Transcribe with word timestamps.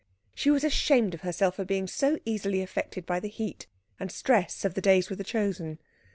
She 0.33 0.49
was 0.49 0.63
ashamed 0.63 1.13
of 1.13 1.21
herself 1.21 1.57
for 1.57 1.63
being 1.63 1.85
so 1.85 2.17
easily 2.25 2.63
affected 2.63 3.05
by 3.05 3.19
the 3.19 3.29
heat 3.29 3.67
and 3.99 4.11
stress 4.11 4.65
of 4.65 4.73
the 4.73 4.81
days 4.81 5.09
with 5.09 5.19
the 5.19 5.23
Chosen. 5.23 5.77